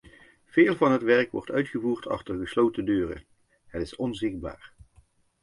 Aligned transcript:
Veel 0.45 0.75
van 0.75 0.91
het 0.91 1.01
werk 1.01 1.31
wordt 1.31 1.49
uitgevoerd 1.51 2.07
achter 2.07 2.37
gesloten 2.37 2.85
deuren; 2.85 3.25
het 3.67 3.81
is 3.81 3.95
onzichtbaar. 3.95 4.73